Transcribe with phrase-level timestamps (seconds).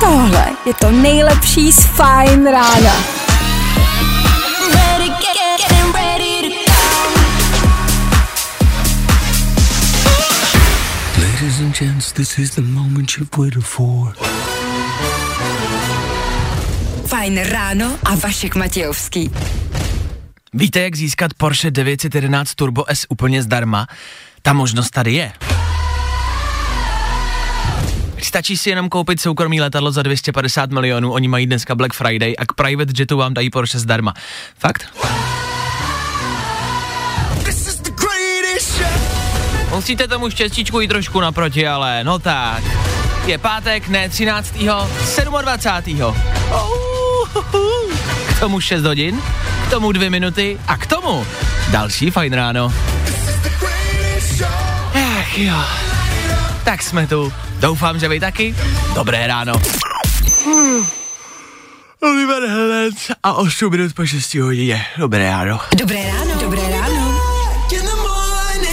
[0.00, 2.94] Tohle je to nejlepší z Fajn rána.
[11.18, 14.14] Ladies and gents, this is the moment you've waited for.
[17.06, 19.30] Fajn ráno a Vašek Matějovský.
[20.52, 23.86] Víte, jak získat Porsche 911 Turbo S úplně zdarma?
[24.46, 25.32] Ta možnost tady je.
[28.22, 32.46] Stačí si jenom koupit soukromý letadlo za 250 milionů, oni mají dneska Black Friday a
[32.46, 34.14] k private jetu vám dají Porsche zdarma.
[34.58, 34.86] Fakt?
[39.70, 42.64] Musíte tomu štěstíčku jít trošku naproti, ale no tak.
[43.26, 44.54] Je pátek, ne 13.
[45.42, 46.14] 27.
[48.36, 49.22] K tomu 6 hodin,
[49.66, 51.26] k tomu 2 minuty a k tomu
[51.70, 52.72] další fajn ráno.
[55.34, 55.64] Ach jo.
[56.64, 57.32] Tak jsme tu.
[57.60, 58.54] Doufám, že vy taky.
[58.94, 59.52] Dobré ráno.
[60.44, 60.86] Hmm.
[62.02, 64.86] Oliver Helenc a 8 minut po 6 hodině.
[64.96, 65.60] Dobré ráno.
[65.76, 66.40] Dobré ráno.
[66.40, 67.20] Dobré ráno.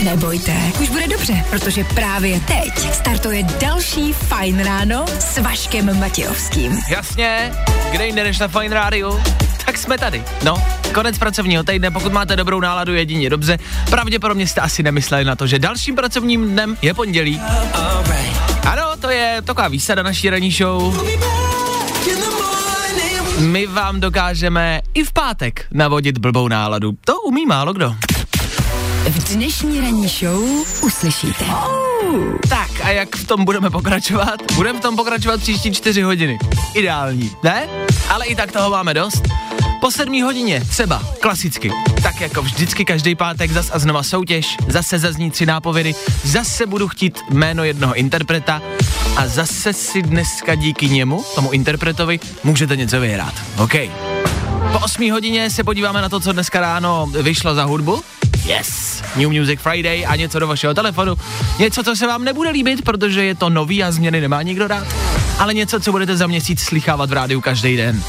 [0.03, 6.79] Nebojte, už bude dobře, protože právě teď startuje další Fajn ráno s Vaškem Matějovským.
[6.89, 7.51] Jasně,
[7.91, 9.19] kde jinde než na Fine Radio?
[9.71, 10.23] Tak jsme tady.
[10.43, 15.35] No, konec pracovního týdne, pokud máte dobrou náladu jedině dobře, pravděpodobně jste asi nemysleli na
[15.35, 17.41] to, že dalším pracovním dnem je pondělí.
[18.63, 21.07] Ano, to je taková výsada naší ranní show.
[23.39, 26.91] My vám dokážeme i v pátek navodit blbou náladu.
[27.05, 27.95] To umí málo kdo.
[29.09, 30.43] V dnešní ranní show
[30.81, 31.45] uslyšíte.
[32.49, 34.39] Tak a jak v tom budeme pokračovat?
[34.55, 36.39] Budeme v tom pokračovat příští čtyři hodiny.
[36.73, 37.67] Ideální, ne?
[38.09, 39.23] Ale i tak toho máme dost.
[39.81, 41.71] Po sedmí hodině, třeba, klasicky.
[42.03, 46.87] Tak jako vždycky každý pátek zas a znova soutěž, zase zazní tři nápovědy, zase budu
[46.87, 48.61] chtít jméno jednoho interpreta
[49.15, 53.33] a zase si dneska díky němu, tomu interpretovi, můžete něco vyhrát.
[53.57, 53.73] OK.
[54.71, 58.01] Po 8 hodině se podíváme na to, co dneska ráno vyšlo za hudbu.
[58.45, 61.15] Yes, New Music Friday a něco do vašeho telefonu.
[61.59, 64.87] Něco, co se vám nebude líbit, protože je to nový a změny nemá nikdo rád.
[65.39, 68.03] Ale něco, co budete za měsíc slychávat v rádiu každý den.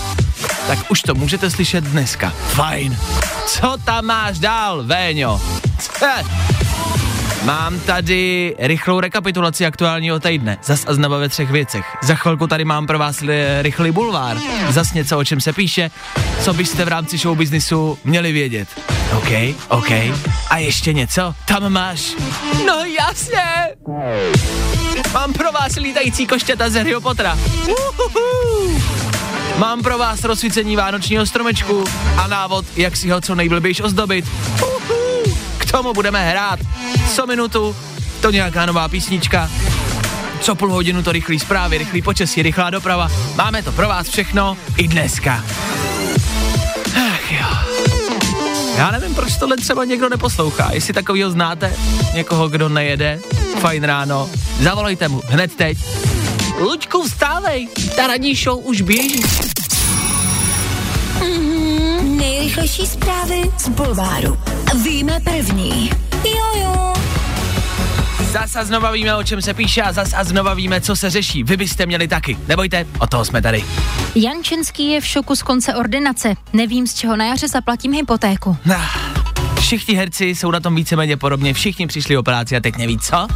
[0.67, 2.33] Tak už to můžete slyšet dneska.
[2.49, 2.99] Fajn.
[3.47, 5.41] Co tam máš dál, Véňo?
[7.45, 10.59] Mám tady rychlou rekapitulaci aktuálního týdne.
[10.65, 11.85] Zas a znova ve třech věcech.
[12.03, 14.37] Za chvilku tady mám pro vás li, rychlý bulvár.
[14.69, 15.91] Zas něco, o čem se píše,
[16.43, 18.69] co byste v rámci show businessu měli vědět.
[19.17, 19.91] OK, OK.
[20.51, 21.35] A ještě něco?
[21.45, 22.13] Tam máš.
[22.67, 23.45] No jasně.
[25.13, 27.39] Mám pro vás lítající koštěta z Harryho Pottera.
[27.63, 29.02] Uhuhu.
[29.59, 31.85] Mám pro vás rozsvícení vánočního stromečku
[32.17, 34.25] a návod, jak si ho co nejblbějš ozdobit.
[34.63, 35.37] Uhu.
[35.59, 36.61] K tomu budeme hrát
[37.15, 37.77] co minutu,
[38.21, 39.51] to nějaká nová písnička,
[40.41, 43.11] co půl hodinu to rychlý zprávy, rychlý počasí, rychlá doprava.
[43.37, 45.45] Máme to pro vás všechno i dneska.
[46.97, 47.47] Ach jo.
[48.77, 50.71] Já nevím, proč tohle třeba někdo neposlouchá.
[50.73, 51.77] Jestli takovýho znáte,
[52.15, 53.21] někoho, kdo nejede,
[53.61, 54.31] fajn ráno,
[54.61, 55.79] zavolejte mu hned teď.
[56.59, 59.23] Luďku, vstávej, ta radní show už běží.
[61.21, 64.39] Mm, nejrychlejší zprávy z Bulváru.
[64.85, 65.91] Víme první.
[66.25, 66.93] Jojo.
[68.33, 71.11] Zas a znova víme, o čem se píše a zas a znova víme, co se
[71.11, 71.45] řeší.
[71.45, 72.39] Vy byste měli taky.
[72.49, 73.65] Nebojte, o toho jsme tady.
[74.15, 76.35] Jan Čenský je v šoku z konce ordinace.
[76.53, 78.57] Nevím, z čeho na jaře zaplatím hypotéku.
[78.77, 78.87] Ah,
[79.61, 83.27] Všichni herci jsou na tom víceméně podobně, všichni přišli o práci a teď neví co.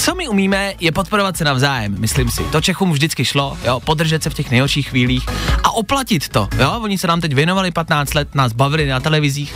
[0.00, 2.42] Co my umíme, je podporovat se navzájem, myslím si.
[2.42, 5.28] To Čechům vždycky šlo, jo, podržet se v těch nejhorších chvílích
[5.64, 6.80] a oplatit to, jo.
[6.82, 9.54] Oni se nám teď věnovali 15 let, nás bavili na televizích,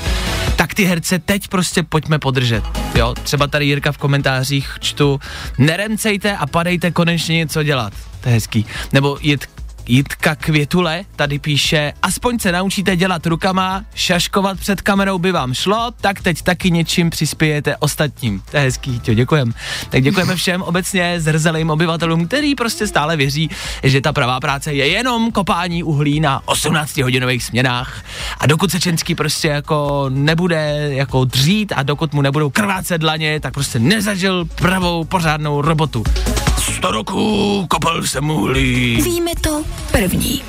[0.56, 3.15] tak ty herce teď prostě pojďme podržet, jo.
[3.22, 5.21] Třeba tady Jirka v komentářích čtu,
[5.59, 7.93] nerencejte a padejte konečně něco dělat.
[8.21, 8.66] To je hezký.
[8.93, 9.49] Nebo Jit,
[9.87, 15.91] Jitka Květule tady píše, aspoň se naučíte dělat rukama, šaškovat před kamerou by vám šlo,
[16.00, 18.43] tak teď taky něčím přispějete ostatním.
[18.50, 19.55] To je hezký, Jitě, děkujem.
[19.91, 23.50] Tak děkujeme všem obecně zrzelým obyvatelům, který prostě stále věří,
[23.82, 28.05] že ta pravá práce je jenom kopání uhlí na 18 hodinových směnách
[28.38, 33.41] a dokud se Čenský prostě jako nebude jako dřít a dokud mu nebudou krvácet dlaně,
[33.41, 36.05] tak prostě nezažil pravou pořádnou robotu.
[36.76, 39.03] 100 roků kopal jsem uhlí.
[39.03, 40.43] Víme to první.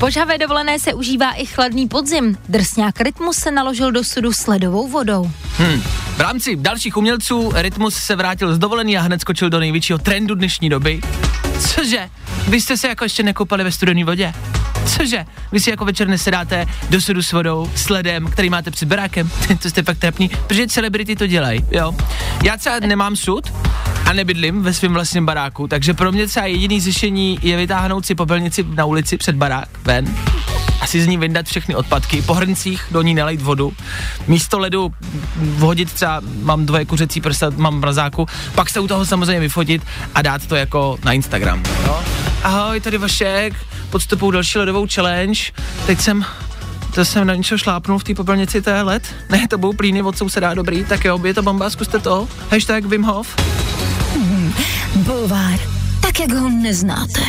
[0.00, 2.38] Po žhavé dovolené se užívá i chladný podzim.
[2.48, 5.30] Drsňák Rytmus se naložil do sudu s ledovou vodou.
[5.56, 5.82] Hmm.
[6.16, 10.34] V rámci dalších umělců Rytmus se vrátil z dovolený a hned skočil do největšího trendu
[10.34, 11.00] dnešní doby.
[11.60, 12.10] Cože?
[12.48, 14.34] Vy jste se jako ještě nekopali ve studené vodě?
[14.86, 15.24] Cože?
[15.52, 19.30] Vy si jako večer nesedáte do sudu s vodou, s ledem, který máte před barákem?
[19.62, 21.94] to jste fakt trapný, protože celebrity to dělají, jo.
[22.44, 23.52] Já třeba nemám sud,
[24.08, 28.14] a nebydlím ve svém vlastním baráku, takže pro mě třeba jediný řešení je vytáhnout si
[28.14, 30.16] popelnici na ulici před barák ven.
[30.80, 33.72] A si z ní vyndat všechny odpadky, po hrncích do ní nalejt vodu,
[34.26, 34.92] místo ledu
[35.36, 39.82] vhodit třeba, mám dvoje kuřecí prsta, mám mrazáku, pak se u toho samozřejmě vyfotit
[40.14, 41.62] a dát to jako na Instagram.
[41.86, 42.02] Jo?
[42.42, 43.54] Ahoj, tady Vašek,
[43.90, 45.40] podstupou další ledovou challenge,
[45.86, 46.24] teď jsem
[46.94, 49.02] to jsem na něco šlápnul v té popelnici, to je led.
[49.30, 52.28] Ne, to budou plíny od souseda, dobrý, tak jo, je to bomba, zkuste to.
[52.50, 53.36] Hashtag Wim Hof.
[54.94, 55.58] Bulvár,
[56.00, 57.20] tak jak ho neznáte.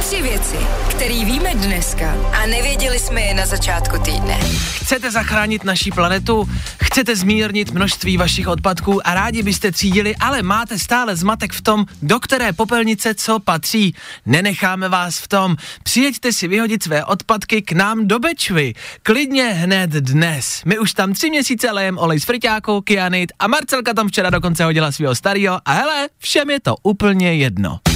[0.00, 0.56] Tři věci,
[0.94, 4.38] které víme dneska a nevěděli jsme je na začátku týdne.
[4.82, 6.48] Chcete zachránit naší planetu,
[6.82, 11.86] chcete zmírnit množství vašich odpadků a rádi byste třídili, ale máte stále zmatek v tom,
[12.02, 13.94] do které popelnice co patří.
[14.26, 15.56] Nenecháme vás v tom.
[15.82, 18.74] Přijeďte si vyhodit své odpadky k nám do Bečvy.
[19.02, 20.62] Klidně hned dnes.
[20.64, 24.64] My už tam tři měsíce lejem olej z friťáku, kyanit a Marcelka tam včera dokonce
[24.64, 27.93] hodila svého starého a hele, všem je to úplně jedno.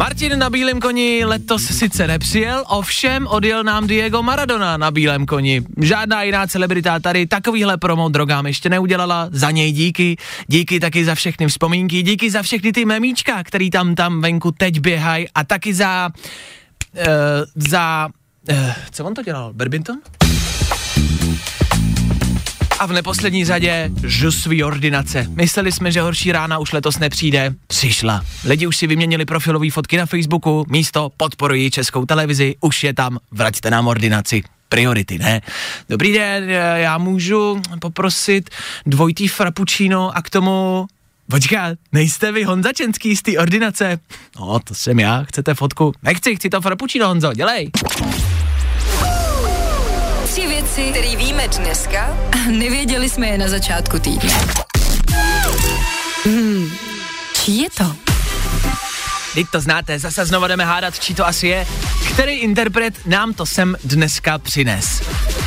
[0.00, 5.62] Martin na bílém koni letos sice nepřijel, ovšem odjel nám Diego Maradona na bílém koni.
[5.82, 10.16] Žádná jiná celebrita tady takovýhle promo drogám ještě neudělala, za něj díky,
[10.46, 14.80] díky taky za všechny vzpomínky, díky za všechny ty memíčka, který tam tam venku teď
[14.80, 15.26] běhají.
[15.34, 16.10] A taky za,
[16.96, 17.04] uh,
[17.54, 18.08] za,
[18.50, 18.56] uh,
[18.90, 19.98] co on to dělal, badminton?
[22.80, 25.26] A v neposlední řadě žusví ordinace.
[25.28, 27.54] Mysleli jsme, že horší rána už letos nepřijde.
[27.66, 28.24] Přišla.
[28.44, 33.18] Lidi už si vyměnili profilové fotky na Facebooku, místo podporují českou televizi, už je tam,
[33.30, 35.40] vraťte nám ordinaci priority, ne?
[35.88, 38.50] Dobrý den, já můžu poprosit
[38.86, 40.86] dvojitý frappuccino a k tomu...
[41.30, 43.98] Počkat, nejste vy Honza Čenský z té ordinace?
[44.40, 45.92] No, to jsem já, chcete fotku?
[46.02, 47.70] Nechci, chci to frappuccino, Honzo, dělej.
[50.80, 54.32] Věci, které víme dneska a nevěděli jsme je na začátku týdne.
[56.24, 56.70] Hmm,
[57.34, 57.96] čí je to?
[59.34, 61.66] Teď to znáte, zase znovu jdeme hádat, čí to asi je.
[62.12, 65.02] Který interpret nám to sem dneska přines?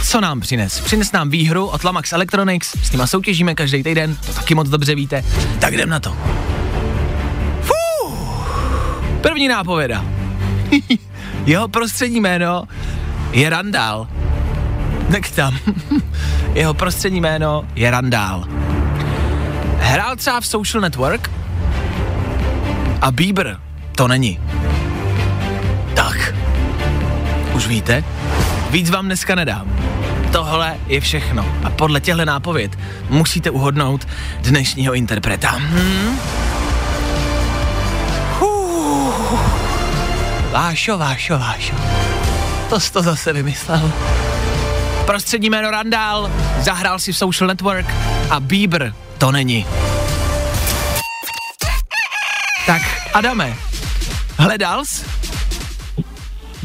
[0.06, 0.80] Co nám přines?
[0.80, 4.96] Přines nám výhru od Lamax Electronics, s nima soutěžíme každý týden, to taky moc dobře
[4.96, 5.26] víte.
[5.60, 6.18] Tak jdem na to.
[9.22, 10.06] První nápověda.
[11.46, 12.64] Jeho prostřední jméno
[13.32, 14.08] je Randall.
[15.14, 15.58] Nek tam.
[16.54, 18.48] Jeho prostřední jméno je Randall.
[19.80, 21.32] Hrál třeba v Social Network
[23.02, 23.58] a Bieber
[23.96, 24.40] to není.
[25.94, 26.36] Tak.
[27.54, 28.04] Už víte?
[28.70, 29.68] Víc vám dneska nedám.
[30.32, 31.46] Tohle je všechno.
[31.64, 34.08] A podle těchto nápověd musíte uhodnout
[34.42, 35.50] dnešního interpreta.
[35.50, 36.20] Hmm?
[40.52, 41.76] Vášo, Vášo, Vášo.
[42.70, 43.92] To jsi to zase vymyslel.
[45.06, 47.86] Prostřední jméno Randall, zahrál si v Social Network
[48.30, 49.66] a Bieber to není.
[52.66, 52.82] Tak,
[53.14, 53.54] Adame,
[54.38, 55.06] hledal jsi?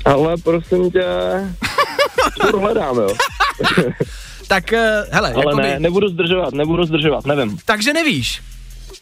[0.05, 1.05] Ale prosím tě,
[2.61, 3.09] hledám, jo.
[4.49, 4.79] Tak, uh,
[5.15, 8.43] hele, Ale jakoby, ne, nebudu zdržovat, nebudu zdržovat, nevím, takže nevíš.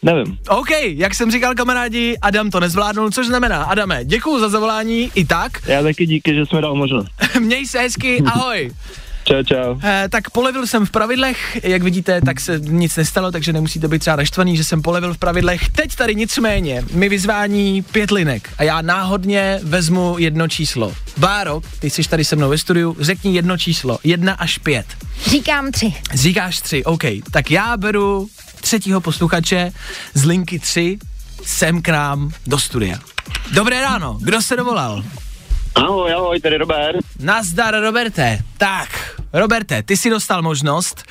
[0.03, 0.37] nevím.
[0.49, 5.25] OK, jak jsem říkal kamarádi, Adam to nezvládnul, což znamená, Adame, děkuju za zavolání i
[5.25, 5.51] tak.
[5.67, 7.07] Já taky díky, že jsi mi dal možnost.
[7.39, 8.71] Měj se hezky, ahoj.
[9.27, 9.79] Čau, čau.
[9.83, 13.99] Eh, tak polevil jsem v pravidlech, jak vidíte, tak se nic nestalo, takže nemusíte být
[13.99, 15.69] třeba naštvaný, že jsem polevil v pravidlech.
[15.69, 20.93] Teď tady nicméně mi vyzvání pět linek a já náhodně vezmu jedno číslo.
[21.17, 24.85] Báro, ty jsi tady se mnou ve studiu, řekni jedno číslo, jedna až pět.
[25.25, 25.93] Říkám tři.
[26.13, 27.03] Říkáš tři, OK.
[27.31, 28.27] Tak já beru
[28.61, 29.71] třetího posluchače
[30.13, 30.97] z linky tři
[31.45, 32.99] sem k nám do studia.
[33.53, 35.03] Dobré ráno, kdo se dovolal?
[35.75, 37.05] Ahoj, ahoj, tady Robert.
[37.19, 38.39] Nazdar, Roberte.
[38.57, 41.03] Tak, Roberte, ty si dostal možnost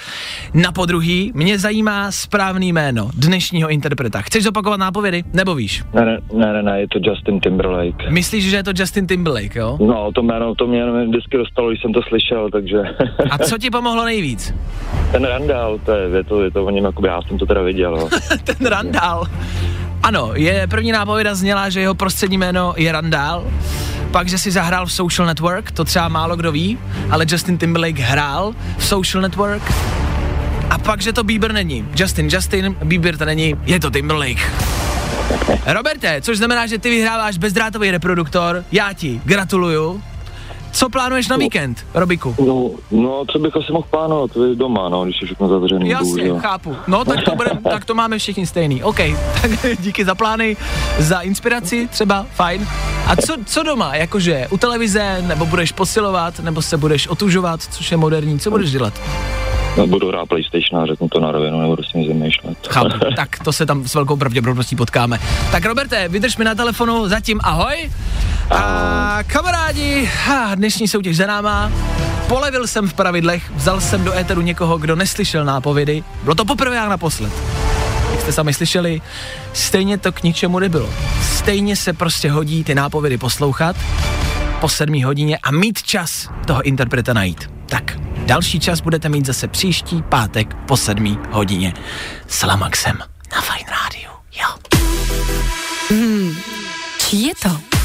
[0.54, 1.32] na podruhý.
[1.34, 4.22] Mě zajímá správný jméno dnešního interpreta.
[4.22, 5.84] Chceš zopakovat nápovědy, nebo víš?
[5.94, 8.10] Ne, ne, ne, ne, je to Justin Timberlake.
[8.10, 9.78] Myslíš, že je to Justin Timberlake, jo?
[9.80, 12.78] No, to jméno, to mě vždycky dostalo, když jsem to slyšel, takže...
[13.30, 14.54] A co ti pomohlo nejvíc?
[15.12, 17.62] Ten Randall, to je, je to, je to o něm, jakoby já jsem to teda
[17.62, 18.08] viděl, jo.
[18.44, 19.26] Ten Randall.
[20.02, 23.44] Ano, je první nápověda zněla, že jeho prostřední jméno je Randall.
[24.16, 26.78] Pak, že si zahrál v Social Network, to třeba málo kdo ví,
[27.10, 29.62] ale Justin Timberlake hrál v Social Network.
[30.70, 31.88] A pak, že to Bieber není.
[31.96, 34.52] Justin, Justin, Bieber to není, je to Timberlake.
[35.66, 40.02] Roberte, což znamená, že ty vyhráváš bezdrátový reproduktor, já ti gratuluju.
[40.76, 42.34] Co plánuješ na víkend, Robiku?
[42.46, 46.38] No, no, co bych asi mohl plánovat, doma, no, když je všechno zavřený, Jasně, bohužel.
[46.38, 46.76] chápu.
[46.86, 48.84] No, tak to, budem, tak to máme všichni stejný.
[48.84, 48.96] OK,
[49.42, 50.56] tak díky za plány,
[50.98, 52.68] za inspiraci třeba, fajn.
[53.06, 57.90] A co, co doma, jakože u televize, nebo budeš posilovat, nebo se budeš otužovat, což
[57.90, 58.94] je moderní, co budeš dělat?
[59.76, 62.58] No, budu hrát PlayStation a řeknu to na rovinu, nebudu si nic vymýšlet.
[62.68, 65.18] Chápu, tak to se tam s velkou pravděpodobností potkáme.
[65.50, 67.90] Tak Roberte, vydrž mi na telefonu, zatím ahoj.
[68.50, 70.10] A kamarádi,
[70.54, 71.72] dnešní soutěž za náma.
[72.28, 76.04] Polevil jsem v pravidlech, vzal jsem do éteru někoho, kdo neslyšel nápovědy.
[76.22, 77.32] Bylo to poprvé a naposled.
[78.12, 79.00] Jak jste sami slyšeli,
[79.52, 80.90] stejně to k ničemu nebylo.
[81.22, 83.76] Stejně se prostě hodí ty nápovědy poslouchat
[84.60, 87.50] po sedmí hodině a mít čas toho interpreta najít.
[87.66, 91.74] Tak, další čas budete mít zase příští pátek po sedmí hodině
[92.28, 92.98] s Lamaxem
[93.32, 94.10] na Fine Radio.
[94.40, 94.76] Jo.
[96.98, 97.75] Čí je to?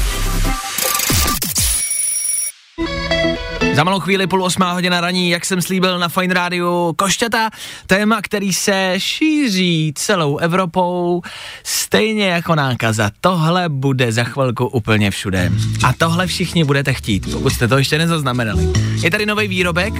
[3.74, 7.50] Za malou chvíli půl osmá hodina raní, jak jsem slíbil na Fine Radio, košťata,
[7.86, 11.22] téma, který se šíří celou Evropou,
[11.64, 13.10] stejně jako nákaza.
[13.20, 15.52] Tohle bude za chvilku úplně všude.
[15.84, 18.68] A tohle všichni budete chtít, pokud jste to ještě nezaznamenali.
[19.02, 19.94] Je tady nový výrobek,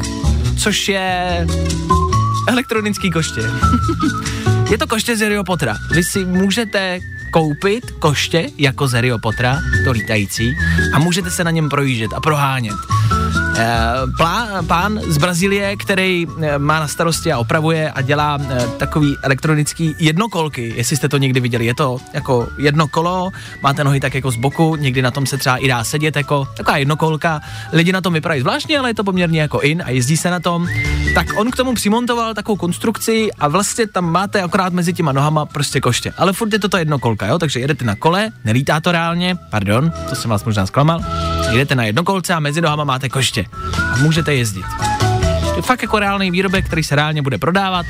[0.58, 1.46] což je
[2.48, 3.40] elektronický koště.
[4.70, 5.76] je to koště z Harryho Pottera.
[5.90, 7.00] Vy si můžete
[7.32, 10.54] koupit koště jako z Harryho Pottera, to lítající,
[10.94, 12.76] a můžete se na něm projíždět a prohánět.
[13.62, 18.66] Eh, plá, pán z Brazílie, který eh, má na starosti a opravuje a dělá eh,
[18.78, 23.30] takový elektronický jednokolky, jestli jste to někdy viděli, je to jako jedno kolo,
[23.62, 26.48] máte nohy tak jako z boku, někdy na tom se třeba i dá sedět jako
[26.56, 27.40] taková jednokolka,
[27.72, 30.40] lidi na tom vypadají zvláštně, ale je to poměrně jako in a jezdí se na
[30.40, 30.68] tom,
[31.14, 35.46] tak on k tomu přimontoval takovou konstrukci a vlastně tam máte akorát mezi těma nohama
[35.46, 38.92] prostě koště, ale furt je to ta jednokolka, jo, takže jedete na kole, nelítá to
[38.92, 41.00] reálně, pardon, to jsem vás možná zklamal,
[41.52, 43.44] jedete na jednokolce a mezi nohama máte koště
[43.92, 44.64] a můžete jezdit.
[45.50, 47.86] To je fakt jako reálný výrobek, který se reálně bude prodávat.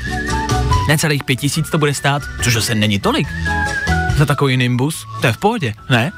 [0.87, 3.27] Necelých pět tisíc to bude stát, což se není tolik.
[4.17, 6.11] Za takový Nimbus, to je v pohodě, ne?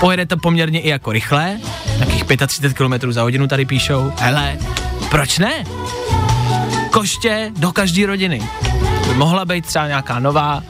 [0.00, 1.58] Pojede to poměrně i jako rychle,
[1.96, 4.12] nějakých 35 km za hodinu tady píšou.
[4.18, 4.58] Hele,
[5.10, 5.64] proč ne?
[6.90, 8.42] Koště do každé rodiny.
[9.08, 10.62] By mohla být třeba nějaká nová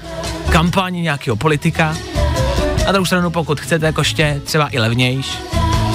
[0.53, 1.97] kampaň nějakého politika.
[2.87, 5.39] Na druhou stranu, pokud chcete koště třeba i levnějš,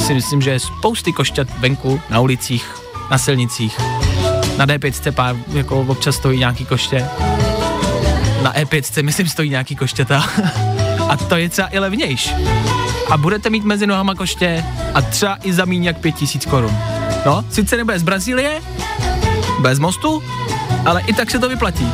[0.09, 2.65] si myslím, že je spousty košťat venku, na ulicích,
[3.11, 3.79] na silnicích.
[4.57, 7.05] Na D5 pár, jako občas stojí nějaký koště.
[8.41, 10.25] Na E5 myslím stojí nějaký koštěta.
[11.09, 12.33] A to je třeba i levnějš.
[13.09, 16.77] A budete mít mezi nohama koště a třeba i za míň jak 5000 korun.
[17.25, 18.61] No, sice nebude z Brazílie,
[19.59, 20.23] bez mostu,
[20.85, 21.87] ale i tak se to vyplatí.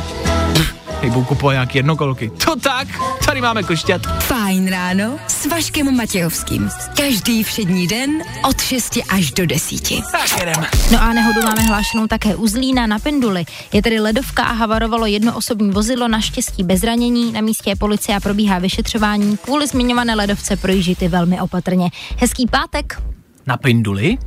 [1.10, 2.30] Kupovat nějaký jednokolky.
[2.44, 2.88] To tak,
[3.26, 4.02] tady máme košťat.
[4.22, 6.70] Fajn ráno s Vaškem Matějovským.
[6.96, 8.10] Každý všední den
[8.48, 9.88] od 6 až do 10.
[10.12, 10.66] Tak jedem.
[10.92, 13.44] No a nehodu máme hlášenou také u Zlína na Penduli.
[13.72, 17.32] Je tedy ledovka a havarovalo jedno osobní vozidlo, naštěstí bez zranění.
[17.32, 19.36] Na místě je policie a probíhá vyšetřování.
[19.36, 21.90] Kvůli zmiňované ledovce projížděty velmi opatrně.
[22.18, 23.02] Hezký pátek
[23.46, 24.18] Na pinduli?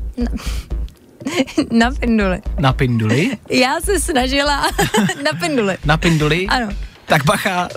[1.71, 2.39] Na Penduli.
[2.59, 3.37] Na pinduli?
[3.49, 4.61] Já se snažila
[5.23, 5.77] na Penduli.
[5.85, 6.47] Na pinduli?
[6.47, 6.67] Ano.
[7.05, 7.69] Tak bacha.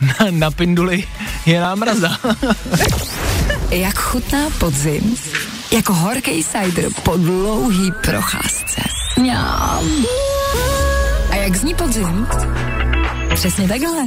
[0.00, 1.04] na, na pinduli
[1.46, 2.18] je námraza.
[3.70, 5.16] Jak chutná podzim?
[5.72, 8.80] Jako horký cider po dlouhý procházce.
[9.18, 9.84] Mňam.
[11.30, 12.26] A jak zní podzim?
[13.34, 14.06] Přesně takhle.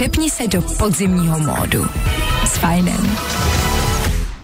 [0.00, 1.88] Přepni se do podzimního módu.
[2.44, 3.18] S fajnem.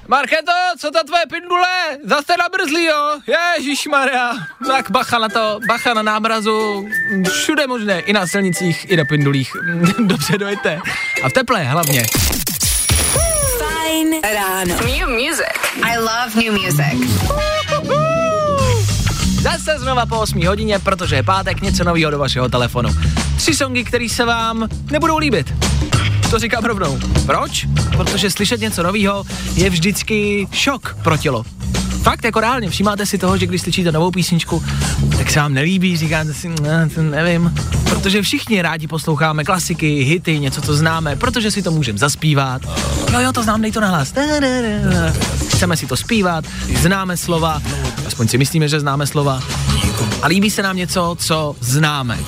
[0.09, 1.69] Marketo, co ta tvoje pindule?
[2.05, 3.21] Zase nabrzlý, jo?
[3.27, 4.33] Ježíš Maria.
[4.67, 6.89] Tak bacha na to, bacha na námrazu.
[7.31, 9.53] Všude možné, i na silnicích, i na pindulích.
[10.07, 10.81] Dobře dojete.
[11.23, 12.07] A v teple hlavně.
[13.59, 14.75] Fajn ráno.
[14.75, 15.57] New music.
[15.83, 17.11] I love new music.
[19.43, 22.89] Zase znova po 8 hodině, protože je pátek, něco nového do vašeho telefonu.
[23.37, 25.55] Tři songy, které se vám nebudou líbit.
[26.31, 26.99] To říkám rovnou.
[27.27, 27.67] Proč?
[27.97, 29.25] Protože slyšet něco nového
[29.55, 31.45] je vždycky šok pro tělo.
[32.03, 34.65] Fakt, jako reálně, všímáte si toho, že když slyšíte novou písničku,
[35.19, 37.55] tak se vám nelíbí, říkáte si, ne, nevím.
[37.89, 42.63] Protože všichni rádi posloucháme klasiky, hity, něco, co známe, protože si to můžeme zaspívat.
[43.13, 44.13] Jo, jo, to znám, dej to nahlas.
[45.49, 46.45] Chceme si to zpívat,
[46.81, 47.63] známe slova,
[48.07, 49.43] aspoň si myslíme, že známe slova.
[50.23, 52.19] A líbí se nám něco, co známe.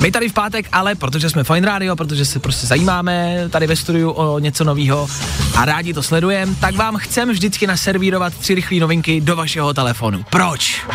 [0.00, 3.76] My tady v pátek, ale protože jsme Fine Radio, protože se prostě zajímáme tady ve
[3.76, 5.08] studiu o něco nového
[5.56, 10.24] a rádi to sledujeme, tak vám chcem vždycky naservírovat tři rychlé novinky do vašeho telefonu.
[10.30, 10.86] Proč?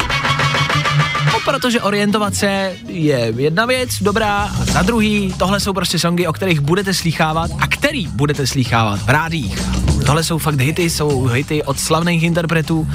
[1.45, 6.33] Protože orientovat se je jedna věc, dobrá, a za druhý, tohle jsou prostě songy, o
[6.33, 9.61] kterých budete slýchávat a který budete slýchávat v rádích.
[10.05, 12.87] Tohle jsou fakt hity, jsou hity od slavných interpretů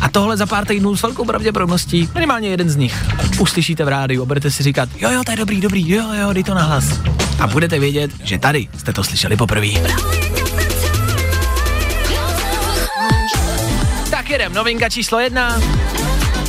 [0.00, 3.04] a tohle za pár týdnů s velkou pravděpodobností, minimálně jeden z nich,
[3.38, 6.32] uslyšíte v rádiu a budete si říkat, jo jo, to je dobrý, dobrý, jo jo,
[6.32, 6.84] dej to nahlas.
[7.40, 9.68] A budete vědět, že tady jste to slyšeli poprvé.
[14.10, 15.60] Tak jedem, novinka číslo jedna,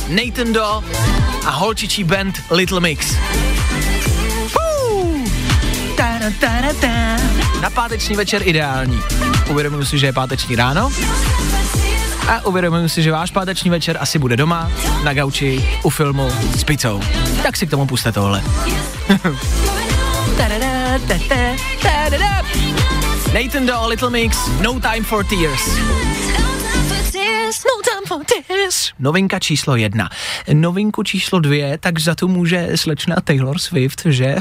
[0.08, 0.82] Nathan Do
[1.48, 3.16] a holčičí band Little Mix.
[7.60, 9.00] Na páteční večer ideální.
[9.50, 10.90] Uvědomuji si, že je páteční ráno
[12.28, 14.70] a uvědomuji si, že váš páteční večer asi bude doma,
[15.04, 17.00] na gauči, u filmu, s pizzou.
[17.42, 18.42] Tak si k tomu puste tohle.
[23.32, 25.68] Nathan Do, Little Mix, No Time for Tears.
[27.64, 27.77] No
[28.98, 30.08] Novinka číslo jedna.
[30.52, 34.36] Novinku číslo dvě, tak za to může slečna Taylor Swift, že?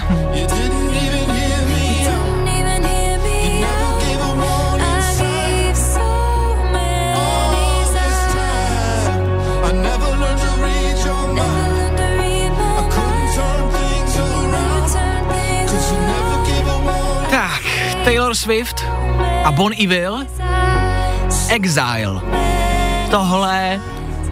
[18.07, 18.85] Taylor Swift
[19.43, 20.23] a Bon Evil,
[21.49, 22.56] Exile.
[23.11, 23.79] Tohle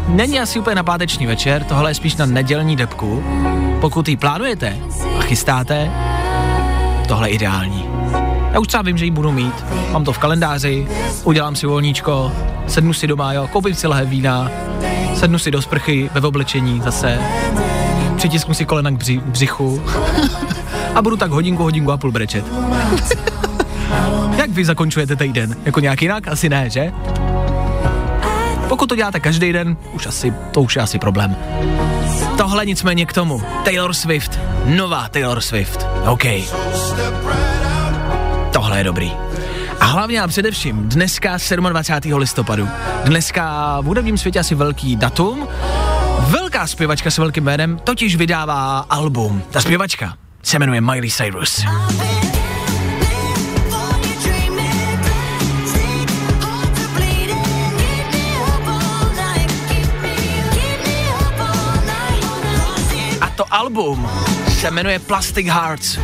[0.08, 3.24] není asi úplně na páteční večer, tohle je spíš na nedělní debku.
[3.82, 4.78] Pokud ji plánujete
[5.20, 5.92] a chystáte,
[7.08, 7.86] tohle je ideální.
[8.52, 10.88] Já už třeba vím, že ji budu mít, mám to v kalendáři,
[11.24, 12.32] udělám si volníčko,
[12.68, 14.52] sednu si doma, jo, koupím si lehev vína,
[15.16, 17.20] sednu si do sprchy ve oblečení zase,
[18.16, 19.82] přitisknu si kolena k bři- břichu
[20.96, 22.46] a budu tak hodinku, hodinku a půl brečet.
[24.38, 25.56] Jak vy zakončujete týden?
[25.66, 26.28] Jako nějak jinak?
[26.28, 26.92] Asi ne, že?
[28.70, 31.36] Pokud to děláte každý den, už asi, to už je asi problém.
[32.38, 33.42] Tohle nicméně k tomu.
[33.64, 34.40] Taylor Swift.
[34.66, 35.88] Nová Taylor Swift.
[36.06, 36.24] OK.
[38.54, 39.12] Tohle je dobrý.
[39.80, 41.38] A hlavně a především dneska
[41.70, 42.18] 27.
[42.18, 42.68] listopadu.
[43.04, 45.48] Dneska v hudebním světě asi velký datum.
[46.20, 49.44] Velká zpěvačka s velkým jménem totiž vydává album.
[49.52, 51.66] Ta zpěvačka se jmenuje Miley Cyrus.
[63.66, 64.10] Album
[64.60, 65.98] se jmenuje Plastic Hearts.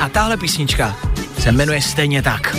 [0.00, 0.96] A tahle písnička
[1.38, 2.56] se jmenuje stejně tak.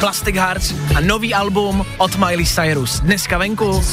[0.00, 3.00] Plastic Hearts a nový album od Miley Cyrus.
[3.00, 3.84] Dneska venku.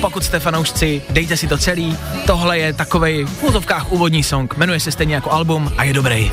[0.00, 1.98] Pokud jste fanoušci, dejte si to celý.
[2.26, 4.56] Tohle je takovej v úzovkách úvodní song.
[4.56, 6.30] Jmenuje se stejně jako album a je dobrý.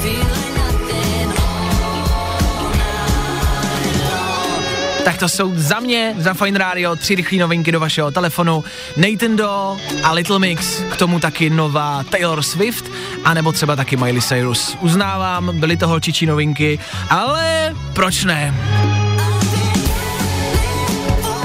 [5.10, 8.64] Tak to jsou za mě, za Fine Radio, tři rychlé novinky do vašeho telefonu.
[8.98, 12.92] Nathan Do a Little Mix, k tomu taky nová Taylor Swift,
[13.24, 14.78] anebo třeba taky Miley Cyrus.
[14.80, 18.56] Uznávám, byly to holčičí novinky, ale proč ne?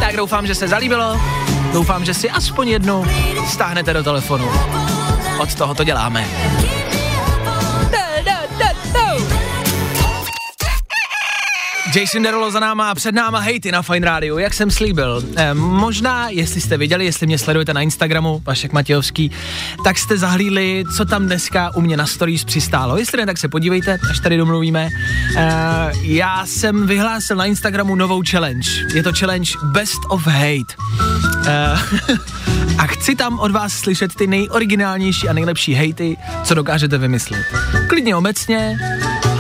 [0.01, 1.21] Tak doufám, že se zalíbilo,
[1.73, 3.05] doufám, že si aspoň jednu
[3.49, 4.51] stáhnete do telefonu.
[5.39, 6.27] Od toho to děláme.
[11.97, 15.23] Jason Derulo za náma a před náma hejty na Fine Radio, jak jsem slíbil.
[15.37, 19.31] Eh, možná, jestli jste viděli, jestli mě sledujete na Instagramu, Vašek Matějovský,
[19.85, 22.97] tak jste zahlídli, co tam dneska u mě na stories přistálo.
[22.97, 24.89] Jestli ne, tak se podívejte, až tady domluvíme.
[25.37, 28.71] Eh, já jsem vyhlásil na Instagramu novou challenge.
[28.95, 30.75] Je to challenge Best of Hate.
[31.47, 31.79] Eh,
[32.79, 37.41] a chci tam od vás slyšet ty nejoriginálnější a nejlepší hejty, co dokážete vymyslet.
[37.89, 38.79] Klidně obecně,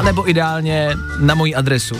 [0.04, 1.94] nebo ideálně na moji adresu.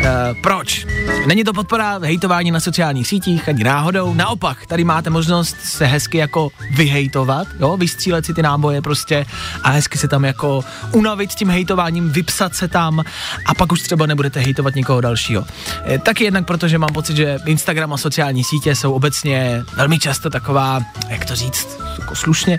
[0.00, 0.86] Uh, proč?
[1.26, 6.18] Není to podpora hejtování na sociálních sítích ani náhodou, naopak, tady máte možnost se hezky
[6.18, 9.26] jako vyhejtovat, jo, vystřílet si ty náboje prostě
[9.62, 13.04] a hezky se tam jako unavit tím hejtováním, vypsat se tam
[13.46, 15.44] a pak už třeba nebudete hejtovat nikoho dalšího.
[15.86, 20.30] E, taky jednak protože mám pocit, že Instagram a sociální sítě jsou obecně velmi často
[20.30, 22.58] taková, jak to říct, jako slušně,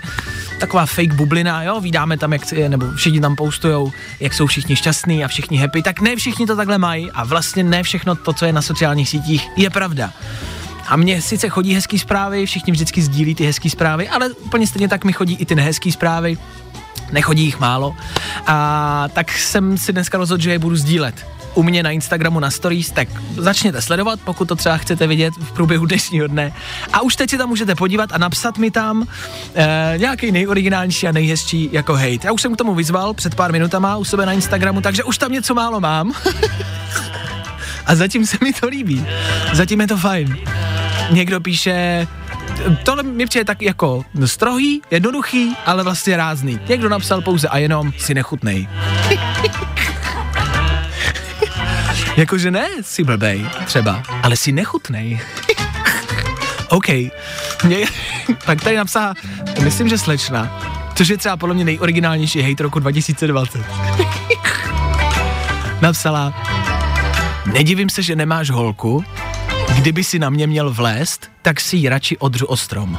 [0.60, 5.24] taková fake bublina, jo, vydáme tam, jak, nebo všichni tam postujou, jak jsou všichni šťastní
[5.24, 8.44] a všichni happy, tak ne všichni to takhle mají a vlastně ne všechno to, co
[8.44, 10.12] je na sociálních sítích, je pravda.
[10.86, 14.88] A mně sice chodí hezký zprávy, všichni vždycky sdílí ty hezký zprávy, ale úplně stejně
[14.88, 16.38] tak mi chodí i ty nehezký zprávy,
[17.12, 17.96] nechodí jich málo.
[18.46, 21.26] A tak jsem si dneska rozhodl, že je budu sdílet.
[21.54, 25.52] U mě na Instagramu na stories, tak začněte sledovat, pokud to třeba chcete vidět v
[25.52, 26.52] průběhu dnešního dne.
[26.92, 29.06] A už teď si tam můžete podívat a napsat mi tam
[29.54, 32.18] eh, nějaký nejoriginálnější a nejhezčí jako hate.
[32.24, 35.18] Já už jsem k tomu vyzval před pár minutama u sebe na Instagramu, takže už
[35.18, 36.12] tam něco málo mám.
[37.86, 39.06] a zatím se mi to líbí.
[39.52, 40.36] Zatím je to fajn.
[41.10, 42.06] Někdo píše,
[42.82, 46.60] tohle mi přijde tak jako strohý, jednoduchý, ale vlastně rázný.
[46.68, 48.68] Někdo napsal pouze a jenom si nechutnej.
[52.16, 55.20] Jakože ne, si blbej, třeba, ale si nechutnej.
[56.68, 56.88] OK.
[57.64, 57.86] Mě,
[58.44, 59.14] pak tady napsala,
[59.62, 60.60] myslím, že slečna,
[60.94, 63.60] což je třeba podle mě nejoriginálnější hate roku 2020.
[65.80, 66.34] Napsala,
[67.52, 69.04] nedivím se, že nemáš holku,
[69.74, 72.98] kdyby si na mě měl vlézt, tak si ji radši odřu o strom.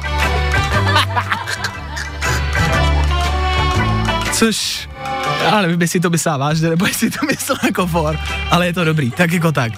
[4.32, 4.88] Což,
[5.44, 8.18] já nevím, jestli to myslela vážně, nebo jestli to myslel jako for,
[8.50, 9.72] ale je to dobrý, tak jako tak.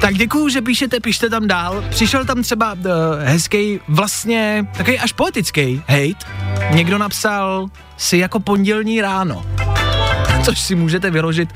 [0.00, 1.84] Tak děkuju, že píšete, pište tam dál.
[1.90, 2.80] Přišel tam třeba uh,
[3.22, 6.26] hezký, vlastně takový až poetický hate.
[6.70, 9.46] Někdo napsal si jako pondělní ráno,
[10.44, 11.48] což si můžete vyložit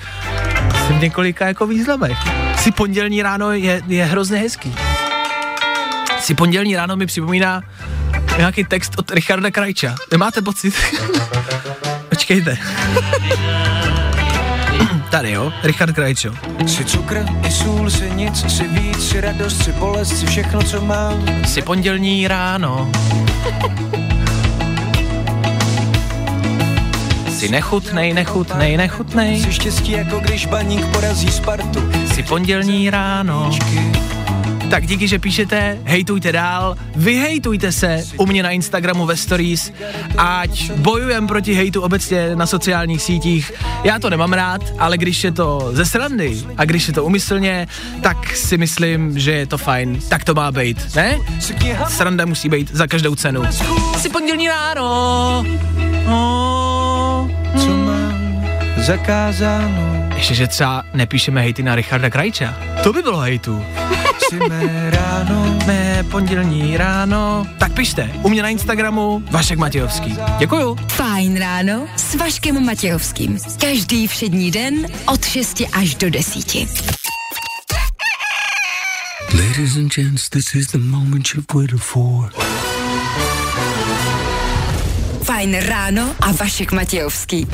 [0.88, 2.18] v několika jako významech.
[2.56, 4.74] Si pondělní ráno je, je hrozně hezký.
[6.20, 7.62] Si pondělní ráno mi připomíná
[8.36, 9.94] nějaký text od Richarda Krajča.
[10.12, 10.74] Nemáte pocit?
[12.08, 12.58] Počkejte.
[15.10, 16.32] Tady jo, Richard Krajčo.
[16.66, 20.80] Si cukr, i sůl, si nic, si víc, si radost, si bolest, si všechno, co
[20.80, 21.44] mám.
[21.46, 22.90] Si pondělní ráno.
[27.30, 29.40] Si nechutnej, nechutnej, nechutnej.
[29.40, 31.92] Si štěstí, jako když baník porazí Spartu.
[32.14, 33.50] Si pondělní ráno.
[34.70, 39.72] Tak díky, že píšete, hejtujte dál, vyhejtujte se u mě na Instagramu ve stories,
[40.18, 43.52] ať bojujem proti hejtu obecně na sociálních sítích.
[43.84, 47.66] Já to nemám rád, ale když je to ze srandy a když je to umyslně,
[48.02, 50.00] tak si myslím, že je to fajn.
[50.08, 51.18] Tak to má být, ne?
[51.88, 53.42] Sranda musí být za každou cenu.
[53.98, 55.44] Si pondělní ráno.
[56.06, 57.30] Oh,
[57.60, 58.44] Co mám
[58.76, 62.54] zakázáno, Ještě, že třeba nepíšeme hejty na Richarda Krajča.
[62.82, 63.64] To by bylo hejtu.
[64.30, 65.58] Si mé ráno.
[65.66, 67.46] Mé pondělní ráno.
[67.58, 70.16] Tak pište, u mě na Instagramu Vašek Matějovský.
[70.38, 70.76] Děkuju.
[70.88, 73.38] Fajn ráno s Vaškem Matějovským.
[73.60, 76.54] Každý všední den od 6 až do 10.
[79.34, 82.30] Ladies and gents, this is the moment you've waited for.
[85.22, 87.46] Fajn ráno a Vašek Matějovský.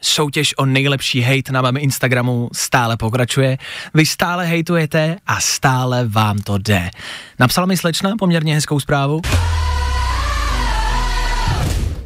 [0.00, 3.58] Soutěž o nejlepší hate na mém Instagramu stále pokračuje.
[3.94, 6.90] Vy stále hejtujete a stále vám to jde.
[7.38, 9.20] Napsala mi slečna poměrně hezkou zprávu.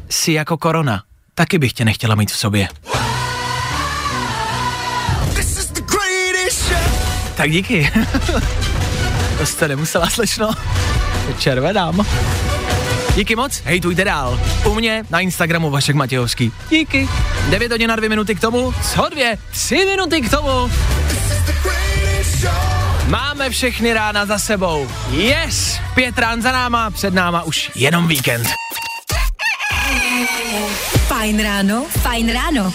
[0.09, 1.03] Jsi jako korona.
[1.35, 2.67] Taky bych tě nechtěla mít v sobě.
[7.35, 7.91] Tak díky.
[9.37, 10.51] to jste nemusela, slečno.
[11.39, 12.05] Červenám.
[13.15, 14.39] Díky moc, hejtujte dál.
[14.65, 16.51] U mě na Instagramu Vašek Matějovský.
[16.69, 17.09] Díky.
[17.49, 18.73] 9 hodin na 2 minuty k tomu.
[18.93, 19.37] Co dvě?
[19.51, 20.71] 3 minuty k tomu.
[23.07, 24.87] Máme všechny rána za sebou.
[25.11, 25.79] Yes!
[25.95, 28.47] Pět rán za náma, před náma už jenom víkend.
[31.07, 32.73] Fajn ráno, fajn ráno.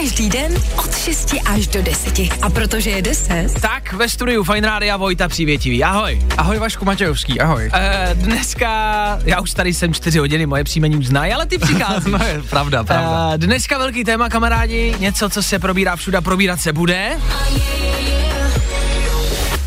[0.00, 2.18] Každý den od 6 až do 10.
[2.42, 5.84] A protože je 10, Tak ve studiu Fine Rádia Vojta Přívětivý.
[5.84, 6.22] Ahoj.
[6.36, 7.70] Ahoj Vašku Matějovský, ahoj.
[7.74, 12.12] E, dneska, já už tady jsem 4 hodiny, moje příjmení už znají, ale ty přicházíš.
[12.18, 13.30] no je pravda, pravda.
[13.34, 17.18] E, dneska velký téma, kamarádi, něco, co se probírá všude, a probírat se bude.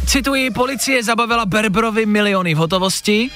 [0.06, 3.30] Cituji, policie zabavila Berbrovi miliony v hotovosti.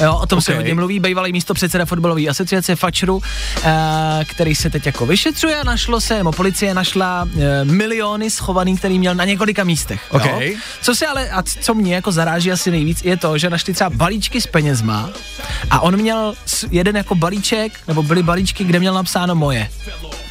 [0.00, 0.42] Jo, o tom okay.
[0.42, 3.22] se hodně mluví, bývalý místo předseda fotbalové asociace Fačru,
[3.64, 8.76] e, který se teď jako vyšetřuje a našlo se, nebo policie našla e, miliony schovaný,
[8.76, 10.02] který měl na několika místech.
[10.10, 10.24] Ok.
[10.24, 10.40] Jo?
[10.82, 13.90] Co se ale, a co mě jako zaráží asi nejvíc, je to, že našli třeba
[13.90, 15.10] balíčky s penězma
[15.70, 16.34] a on měl
[16.70, 19.68] jeden jako balíček, nebo byly balíčky, kde měl napsáno moje.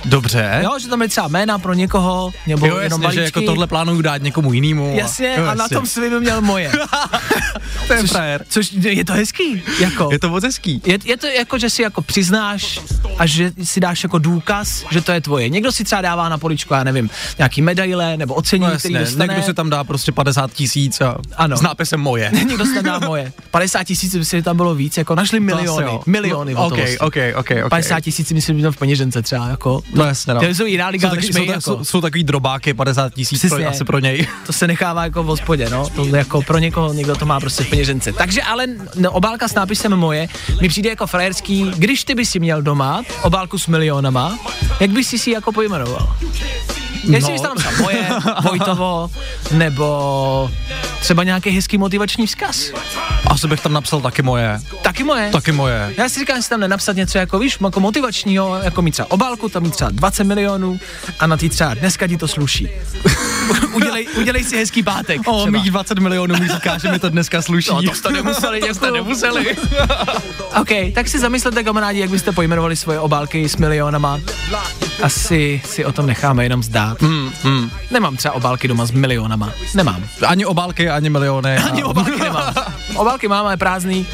[0.05, 0.59] Dobře.
[0.63, 3.19] Jo, že tam byly třeba jména pro někoho, nebo jo jenom jasně, balíčky.
[3.19, 4.93] že jako tohle plánuju dát někomu jinému.
[4.97, 6.71] Jasně, jo, a na tom svým měl moje.
[7.87, 8.45] to je což, frajer.
[8.49, 10.09] což je to hezký, jako.
[10.11, 10.81] Je to moc hezký.
[10.85, 12.79] Je, je to jako, že si jako přiznáš
[13.17, 15.49] a že si dáš jako důkaz, že to je tvoje.
[15.49, 19.05] Někdo si třeba dává na poličku, já nevím, nějaký medaile nebo ocenění, No který jasně,
[19.05, 19.33] dostane.
[19.33, 21.57] někdo si tam dá prostě 50 tisíc a Ano.
[21.57, 22.31] s nápisem moje.
[22.47, 23.33] Někdo si tam dá moje.
[23.51, 27.15] 50 tisíc, myslím, že tam bylo víc, jako našli miliony, miliony No, no, ok, ok,
[27.35, 27.69] ok, ok.
[27.69, 29.81] 50 tisíc, myslím, že to v peněžence třeba, jako.
[29.93, 30.39] No jasně, no.
[30.39, 31.61] To jsou jiná liga, jsou, taky, jsou, jako.
[31.61, 34.27] jsou, jsou takový drobáky 50 tisíc pro, asi pro něj.
[34.45, 37.63] to se nechává jako v hospodě, no, to jako pro někoho, někdo to má prostě
[37.63, 38.13] v peněžence.
[38.13, 40.27] Takže ale no, obálka s nápisem moje
[40.61, 44.39] mi přijde jako frajerský, když ty by si měl doma obálku s milionama,
[44.79, 46.15] jak bys si si jako pojmenoval?
[47.03, 47.33] Jestli No.
[47.33, 48.09] bys tam napsal moje,
[48.43, 49.11] Vojtovo,
[49.51, 50.51] nebo
[50.99, 52.71] třeba nějaký hezký motivační vzkaz.
[53.27, 54.59] Asi bych tam napsal taky moje.
[54.81, 55.29] Taky moje.
[55.31, 55.93] Taky moje.
[55.97, 59.49] Já si říkám, jestli tam nenapsat něco jako, víš, jako motivačního, jako mít třeba obálku,
[59.49, 60.79] tam mít třeba 20 milionů
[61.19, 62.69] a na ty třeba dneska ti to sluší.
[63.73, 65.21] udělej, udělej si hezký pátek.
[65.25, 65.59] O, třeba.
[65.59, 67.69] mých 20 milionů mi říká, že mi to dneska sluší.
[67.69, 69.57] No, to jste nemuseli, to jste nemuseli.
[70.61, 74.19] OK, tak si zamyslete, kamarádi, jak byste pojmenovali svoje obálky s milionama.
[75.03, 77.01] Asi si o tom necháme jenom zdát.
[77.01, 77.71] Hmm, hmm.
[77.91, 79.53] Nemám třeba obálky doma s milionama.
[79.75, 80.03] Nemám.
[80.27, 81.57] Ani obálky, ani miliony.
[81.57, 82.53] Ani a- obálky nemám.
[82.95, 84.05] Obálky mám, ale prázdný.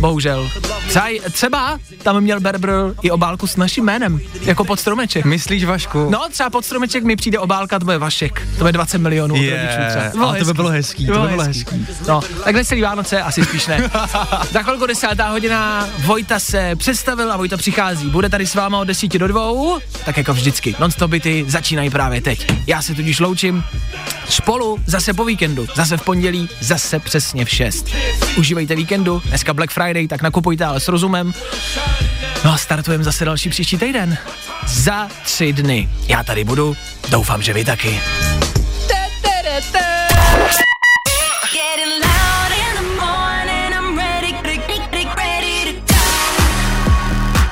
[0.00, 0.50] Bohužel.
[0.88, 2.70] Třeba, třeba tam měl Berbr
[3.02, 5.24] i obálku s naším jménem, jako pod stromeček.
[5.24, 6.10] Myslíš, Vašku?
[6.10, 8.48] No, třeba pod stromeček mi přijde obálka, to bude Vašek.
[8.52, 10.26] To bude 20 milionů třeba.
[10.26, 11.86] ale to by bylo hezký, to by bylo hezký.
[12.08, 13.90] No, tak veselý Vánoce asi spíš ne.
[14.52, 18.08] Za chvilku desátá hodina Vojta se představil a Vojta přichází.
[18.10, 19.42] Bude tady s váma od 10 do 2,
[20.04, 20.76] tak jako vždycky.
[20.78, 22.52] Non-stop byty začínají právě teď.
[22.66, 23.64] Já se tudíž loučím.
[24.28, 27.88] Spolu zase po víkendu, zase v pondělí, zase přesně v 6.
[28.36, 31.34] Užívejte víkendu, dneska Black Friday, tak nakupujte ale s rozumem.
[32.44, 34.18] No a startujeme zase další příští týden.
[34.66, 35.88] Za tři dny.
[36.08, 36.76] Já tady budu,
[37.10, 38.00] doufám, že vy taky.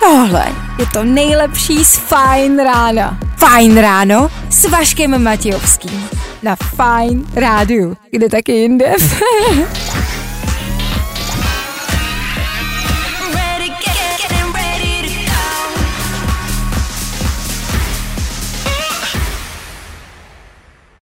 [0.00, 3.18] Tohle je to nejlepší z Fajn rána.
[3.36, 6.08] Fajn ráno s Vaškem Matějovským.
[6.42, 7.96] Na Fajn rádiu.
[8.10, 8.94] Kde taky jinde?